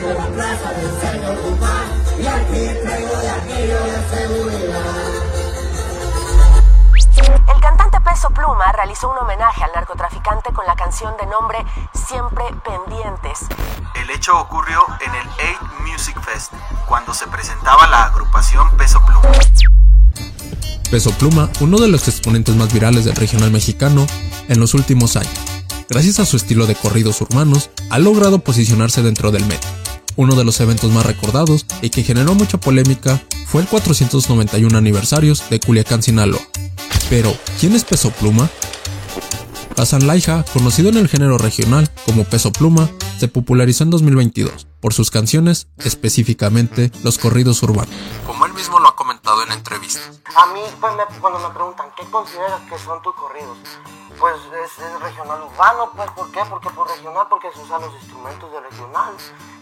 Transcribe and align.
tengo 0.00 0.12
la 0.12 0.26
plaza 0.26 0.72
del 0.72 1.00
señor 1.00 1.36
Guzmán 1.42 1.86
y 2.20 2.26
aquí 2.26 2.80
traigo 2.82 3.16
de 3.16 3.30
aquello 3.30 3.78
de 3.84 4.16
seguridad. 4.16 5.12
El 7.54 7.60
cantante 7.60 8.00
Peso 8.02 8.28
Pluma 8.30 8.72
realizó 8.72 9.10
un 9.10 9.18
homenaje 9.18 9.64
al 9.64 9.70
narcotraficante 9.74 10.52
con 10.52 10.66
la 10.66 10.74
canción 10.74 11.14
de 11.18 11.26
nombre 11.26 11.58
Siempre 11.94 12.44
Pendientes. 12.62 13.46
El 13.94 14.10
hecho 14.10 14.38
ocurrió 14.38 14.84
en 15.00 15.14
el 15.14 15.28
8 15.56 15.90
Music 15.90 16.20
Fest, 16.20 16.52
cuando 16.86 17.14
se 17.14 17.26
presentaba 17.28 17.86
la 17.86 18.04
agrupación 18.04 18.76
Peso 18.76 19.00
Pluma. 19.06 19.30
Peso 20.90 21.10
Pluma, 21.12 21.48
uno 21.60 21.78
de 21.78 21.88
los 21.88 22.06
exponentes 22.06 22.54
más 22.54 22.72
virales 22.72 23.06
del 23.06 23.16
regional 23.16 23.50
mexicano 23.50 24.06
en 24.48 24.60
los 24.60 24.74
últimos 24.74 25.16
años. 25.16 25.56
Gracias 25.88 26.18
a 26.18 26.26
su 26.26 26.36
estilo 26.36 26.66
de 26.66 26.74
corridos 26.74 27.20
urbanos, 27.20 27.70
ha 27.90 27.98
logrado 27.98 28.40
posicionarse 28.40 29.02
dentro 29.02 29.30
del 29.30 29.46
medio. 29.46 29.85
Uno 30.16 30.34
de 30.34 30.44
los 30.44 30.60
eventos 30.60 30.90
más 30.92 31.04
recordados 31.04 31.66
y 31.82 31.90
que 31.90 32.02
generó 32.02 32.34
mucha 32.34 32.58
polémica 32.58 33.22
fue 33.46 33.60
el 33.60 33.68
491 33.68 34.76
aniversario 34.76 35.34
de 35.50 35.60
Culiacán, 35.60 36.02
Sinaloa. 36.02 36.40
Pero, 37.10 37.36
¿quién 37.60 37.74
es 37.74 37.84
Peso 37.84 38.10
Pluma? 38.10 38.48
Hassan 39.76 40.06
Laija, 40.06 40.42
conocido 40.54 40.88
en 40.88 40.96
el 40.96 41.08
género 41.08 41.36
regional 41.36 41.90
como 42.06 42.24
Peso 42.24 42.50
Pluma, 42.50 42.88
se 43.18 43.28
popularizó 43.28 43.84
en 43.84 43.90
2022 43.90 44.66
por 44.80 44.94
sus 44.94 45.10
canciones, 45.10 45.68
específicamente 45.84 46.90
los 47.02 47.18
corridos 47.18 47.62
urbanos. 47.62 47.94
Como 48.26 48.46
él 48.46 48.54
mismo 48.54 48.78
lo 48.78 48.88
ha 48.88 48.96
comentado 48.96 49.15
en 49.26 49.52
entrevistas. 49.52 50.20
A 50.36 50.46
mí, 50.52 50.60
pues, 50.80 50.94
me- 50.94 51.20
cuando 51.20 51.38
me 51.40 51.50
preguntan, 51.52 51.88
¿qué 51.96 52.04
consideras 52.10 52.60
que 52.70 52.78
son 52.78 53.02
tus 53.02 53.14
corridos? 53.14 53.58
Pues 54.18 54.34
es, 54.64 54.78
es 54.84 55.00
regional 55.00 55.42
urbano, 55.42 55.90
pues, 55.94 56.10
¿por 56.12 56.30
qué? 56.30 56.40
Porque 56.48 56.70
por 56.70 56.88
regional, 56.88 57.26
porque 57.28 57.48
se 57.52 57.60
usan 57.60 57.82
los 57.82 57.92
instrumentos 57.94 58.50
de 58.52 58.60
regional. 58.60 59.12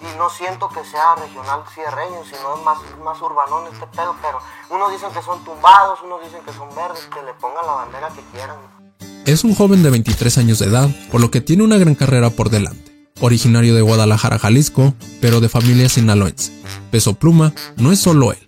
Y 0.02 0.18
no 0.18 0.28
siento 0.30 0.68
que 0.68 0.84
sea 0.84 1.14
regional 1.16 1.64
cierreño, 1.74 2.23
sino 2.24 2.56
es 2.56 2.62
más, 2.64 2.78
más 3.02 3.20
urbanón 3.23 3.64
este 3.73 3.87
pedo, 3.88 4.15
pero 4.23 4.38
unos 4.71 4.93
dicen 4.93 5.10
que 5.12 5.23
son 5.23 5.43
tumbados, 5.45 5.99
unos 6.04 6.23
dicen 6.23 6.43
que 6.45 6.52
son 6.52 6.68
verdes, 6.76 7.09
que 7.12 7.23
le 7.23 7.32
pongan 7.34 7.66
la 7.66 7.73
bandera 7.73 8.09
que 8.10 8.23
quieran. 8.32 8.59
Es 9.24 9.43
un 9.45 9.54
joven 9.54 9.82
de 9.82 9.90
23 9.90 10.38
años 10.38 10.59
de 10.59 10.66
edad, 10.66 10.88
por 11.10 11.21
lo 11.21 11.30
que 11.30 11.40
tiene 11.40 11.65
una 11.65 11.78
gran 11.78 11.95
carrera 11.95 12.28
por 12.30 12.51
delante. 12.51 12.93
Originario 13.21 13.74
de 13.74 13.80
Guadalajara, 13.80 14.38
Jalisco, 14.38 14.93
pero 15.23 15.40
de 15.40 15.49
familia 15.49 15.88
sinaloense. 15.88 16.52
Peso 16.90 17.15
Pluma 17.15 17.54
no 17.76 17.90
es 17.90 18.01
solo 18.01 18.32
él. 18.32 18.46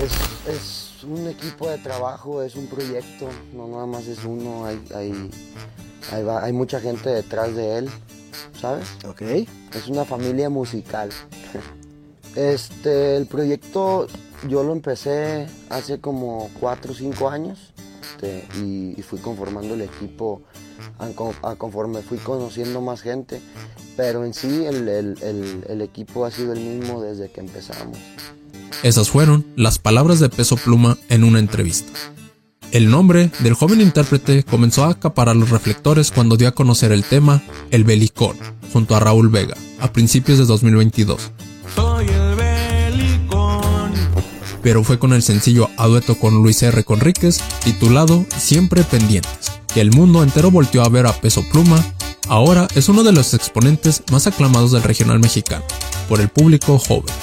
Es, 0.00 0.12
es 0.48 1.04
un 1.04 1.26
equipo 1.26 1.68
de 1.68 1.78
trabajo, 1.78 2.42
es 2.42 2.54
un 2.54 2.66
proyecto, 2.68 3.28
no 3.52 3.66
nada 3.68 3.86
más 3.86 4.06
es 4.06 4.24
uno, 4.24 4.64
hay, 4.64 4.80
hay, 4.94 5.30
hay, 6.12 6.22
va- 6.22 6.44
hay 6.44 6.52
mucha 6.52 6.80
gente 6.80 7.08
detrás 7.10 7.54
de 7.56 7.78
él, 7.78 7.90
¿sabes? 8.60 8.86
Ok. 9.08 9.22
Es 9.22 9.88
una 9.88 10.04
familia 10.04 10.48
musical. 10.50 11.10
Este, 12.36 13.16
el 13.16 13.26
proyecto 13.26 14.06
yo 14.48 14.62
lo 14.62 14.72
empecé 14.72 15.48
hace 15.70 16.00
como 16.00 16.48
4 16.60 16.92
o 16.92 16.94
5 16.94 17.28
años 17.30 17.72
este, 18.02 18.46
y, 18.62 18.94
y 18.96 19.02
fui 19.02 19.18
conformando 19.18 19.74
el 19.74 19.82
equipo 19.82 20.42
a, 20.98 21.08
co- 21.08 21.34
a 21.42 21.56
conforme 21.56 22.02
fui 22.02 22.18
conociendo 22.18 22.80
más 22.80 23.00
gente, 23.00 23.40
pero 23.96 24.24
en 24.24 24.32
sí 24.34 24.64
el, 24.64 24.88
el- 24.88 25.18
el- 25.22 25.64
el 25.68 25.82
equipo 25.82 26.24
ha 26.24 26.30
sido 26.30 26.52
el 26.52 26.60
mismo 26.60 27.02
desde 27.02 27.30
que 27.30 27.40
empezamos. 27.40 27.98
Esas 28.82 29.10
fueron 29.10 29.44
las 29.56 29.78
palabras 29.78 30.20
de 30.20 30.28
Peso 30.28 30.56
Pluma 30.56 30.96
en 31.08 31.24
una 31.24 31.40
entrevista. 31.40 31.92
El 32.70 32.90
nombre 32.90 33.30
del 33.40 33.54
joven 33.54 33.80
intérprete 33.80 34.44
comenzó 34.44 34.84
a 34.84 34.90
acaparar 34.90 35.34
los 35.34 35.50
reflectores 35.50 36.12
cuando 36.12 36.36
dio 36.36 36.46
a 36.46 36.54
conocer 36.54 36.92
el 36.92 37.02
tema 37.02 37.42
El 37.70 37.82
Belicón, 37.82 38.36
junto 38.72 38.94
a 38.94 39.00
Raúl 39.00 39.30
Vega, 39.30 39.56
a 39.80 39.92
principios 39.92 40.38
de 40.38 40.44
2022. 40.44 41.32
Pero 44.62 44.84
fue 44.84 44.98
con 44.98 45.12
el 45.12 45.22
sencillo 45.22 45.70
a 45.76 45.86
dueto 45.88 46.16
con 46.16 46.34
Luis 46.34 46.62
R. 46.62 46.84
Conríquez, 46.84 47.40
titulado 47.64 48.26
Siempre 48.36 48.84
Pendientes, 48.84 49.50
que 49.72 49.80
el 49.80 49.90
mundo 49.90 50.22
entero 50.22 50.52
volteó 50.52 50.82
a 50.82 50.88
ver 50.88 51.06
a 51.06 51.14
Peso 51.14 51.42
Pluma. 51.50 51.84
Ahora 52.28 52.68
es 52.76 52.88
uno 52.88 53.02
de 53.02 53.12
los 53.12 53.34
exponentes 53.34 54.02
más 54.12 54.26
aclamados 54.28 54.70
del 54.70 54.82
regional 54.82 55.18
mexicano, 55.18 55.64
por 56.08 56.20
el 56.20 56.28
público 56.28 56.78
joven. 56.78 57.14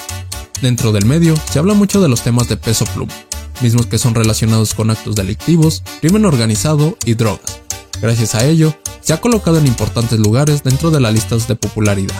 Dentro 0.62 0.92
del 0.92 1.04
medio 1.04 1.34
se 1.50 1.58
habla 1.58 1.74
mucho 1.74 2.00
de 2.00 2.08
los 2.08 2.22
temas 2.22 2.48
de 2.48 2.56
peso 2.56 2.86
pluma, 2.94 3.12
mismos 3.60 3.86
que 3.86 3.98
son 3.98 4.14
relacionados 4.14 4.74
con 4.74 4.90
actos 4.90 5.14
delictivos, 5.14 5.82
crimen 6.00 6.24
organizado 6.24 6.96
y 7.04 7.14
drogas. 7.14 7.60
Gracias 8.00 8.34
a 8.34 8.44
ello, 8.46 8.74
se 9.00 9.12
ha 9.12 9.20
colocado 9.20 9.58
en 9.58 9.66
importantes 9.66 10.18
lugares 10.18 10.62
dentro 10.62 10.90
de 10.90 11.00
las 11.00 11.12
listas 11.12 11.46
de 11.46 11.56
popularidad. 11.56 12.16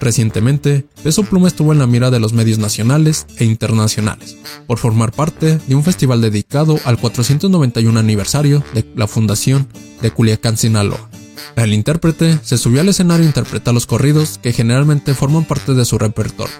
Recientemente, 0.00 0.84
Peso 1.04 1.22
Pluma 1.22 1.46
estuvo 1.46 1.72
en 1.72 1.78
la 1.78 1.86
mira 1.86 2.10
de 2.10 2.18
los 2.18 2.32
medios 2.32 2.58
nacionales 2.58 3.26
e 3.36 3.44
internacionales, 3.44 4.36
por 4.66 4.78
formar 4.78 5.12
parte 5.12 5.58
de 5.58 5.74
un 5.74 5.84
festival 5.84 6.20
dedicado 6.20 6.78
al 6.84 6.98
491 6.98 8.00
aniversario 8.00 8.64
de 8.74 8.84
la 8.96 9.06
fundación 9.06 9.68
de 10.00 10.10
Culiacán, 10.10 10.56
Sinaloa. 10.56 11.08
El 11.56 11.72
intérprete 11.72 12.38
se 12.42 12.58
subió 12.58 12.80
al 12.80 12.88
escenario 12.88 13.24
a 13.24 13.28
interpretar 13.28 13.74
los 13.74 13.86
corridos 13.86 14.38
que 14.42 14.52
generalmente 14.52 15.14
forman 15.14 15.44
parte 15.44 15.74
de 15.74 15.84
su 15.84 15.98
repertorio. 15.98 16.54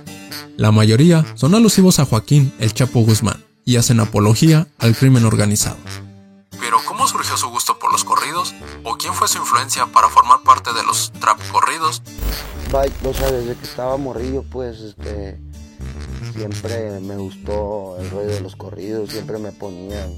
La 0.56 0.70
mayoría 0.70 1.24
son 1.34 1.54
alusivos 1.54 1.98
a 1.98 2.04
Joaquín 2.04 2.52
el 2.58 2.74
Chapo 2.74 3.00
Guzmán 3.00 3.42
y 3.64 3.76
hacen 3.76 4.00
apología 4.00 4.66
al 4.78 4.94
crimen 4.94 5.24
organizado. 5.24 5.78
Pero 6.50 6.76
¿cómo 6.86 7.06
surgió 7.06 7.36
su 7.38 7.48
gusto 7.48 7.78
por 7.78 7.90
los 7.90 8.04
corridos? 8.04 8.54
¿O 8.84 8.96
quién 8.96 9.14
fue 9.14 9.28
su 9.28 9.38
influencia 9.38 9.86
para 9.86 10.08
formar 10.08 10.42
parte 10.42 10.72
de 10.74 10.82
los 10.84 11.10
trap 11.12 11.38
corridos? 11.50 12.02
Bye, 12.70 12.92
o 13.08 13.14
sea, 13.14 13.30
desde 13.30 13.56
que 13.56 13.64
estaba 13.64 13.96
morrillo, 13.96 14.44
pues, 14.50 14.80
este, 14.80 15.41
siempre 16.36 17.00
me 17.00 17.16
gustó 17.16 17.96
el 17.98 18.10
rollo 18.10 18.28
de 18.28 18.41
los 18.41 18.54
corridos, 18.54 19.10
siempre 19.10 19.38
me 19.38 19.52
ponían 19.52 20.12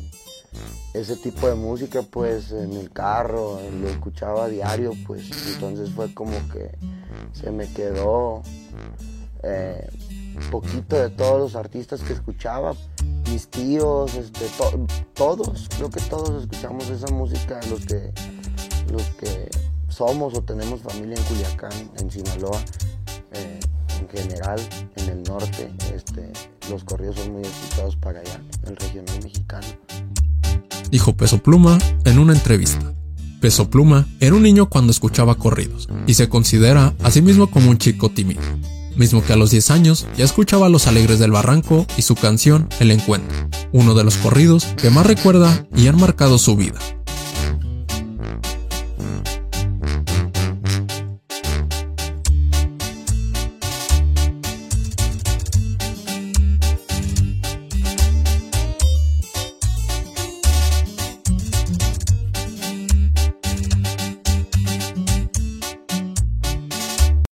ese 0.95 1.17
tipo 1.17 1.49
de 1.49 1.55
música, 1.55 2.03
pues, 2.03 2.51
en 2.51 2.73
el 2.73 2.91
carro, 2.91 3.61
lo 3.81 3.89
escuchaba 3.89 4.45
a 4.45 4.49
diario, 4.49 4.93
pues, 5.07 5.31
entonces 5.55 5.91
fue 5.95 6.13
como 6.13 6.37
que 6.49 6.77
se 7.33 7.51
me 7.51 7.73
quedó 7.73 8.43
eh, 9.43 9.89
poquito 10.51 10.97
de 10.97 11.11
todos 11.11 11.39
los 11.41 11.55
artistas 11.57 12.01
que 12.01 12.13
escuchaba, 12.13 12.75
mis 13.31 13.49
tíos, 13.49 14.15
este, 14.15 14.47
to- 14.59 14.87
todos, 15.15 15.69
creo 15.77 15.91
que 15.91 16.01
todos 16.03 16.43
escuchamos 16.43 16.89
esa 16.91 17.09
música, 17.13 17.61
los 17.71 17.81
que, 17.87 18.13
los 18.93 19.03
que 19.19 19.49
somos 19.89 20.35
o 20.35 20.43
tenemos 20.43 20.81
familia 20.83 21.17
en 21.17 21.23
Culiacán, 21.25 21.73
en 21.99 22.11
Sinaloa, 22.11 22.61
eh, 23.33 23.61
en 24.01 24.09
general, 24.09 24.61
en 24.97 25.09
el 25.09 25.23
norte, 25.23 25.73
este, 25.95 26.31
los 26.71 26.85
corridos 26.85 27.17
son 27.17 27.33
muy 27.33 27.43
escuchados 27.43 27.97
para 27.97 28.21
allá, 28.21 28.41
el 28.67 28.77
regional 28.77 29.23
mexicano. 29.23 29.67
Dijo 30.91 31.17
Peso 31.17 31.39
Pluma 31.43 31.79
en 32.05 32.19
una 32.19 32.35
entrevista. 32.35 32.93
Peso 33.41 33.69
Pluma 33.69 34.07
era 34.21 34.35
un 34.35 34.43
niño 34.43 34.69
cuando 34.71 34.91
escuchaba 34.91 35.35
corridos 35.35 35.89
y 36.07 36.15
se 36.15 36.29
considera 36.29 36.95
a 37.03 37.11
sí 37.11 37.21
mismo 37.21 37.51
como 37.51 37.71
un 37.71 37.79
chico 37.79 38.09
tímido, 38.11 38.41
mismo 38.97 39.25
que 39.25 39.33
a 39.33 39.37
los 39.37 39.51
10 39.51 39.71
años 39.71 40.07
ya 40.17 40.25
escuchaba 40.25 40.69
Los 40.69 40.87
Alegres 40.87 41.19
del 41.19 41.33
Barranco 41.33 41.87
y 41.97 42.03
su 42.03 42.15
canción 42.15 42.69
El 42.81 42.91
Encuentro, 42.91 43.49
uno 43.73 43.95
de 43.95 44.05
los 44.05 44.17
corridos 44.17 44.65
que 44.77 44.91
más 44.91 45.07
recuerda 45.07 45.67
y 45.77 45.89
han 45.89 46.01
marcado 46.01 46.39
su 46.39 46.57
vida. 46.57 46.79